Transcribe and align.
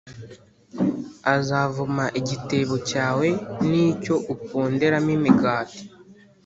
Azavuma 1.35 2.05
igitebo 2.19 2.75
cyawe 2.89 3.27
n’icyo 3.69 4.15
uponderamo 4.33 5.09
imigati.“ 5.17 5.81